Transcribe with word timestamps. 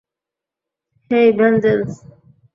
হেই, 1.11 1.27
vengeance! 1.37 1.89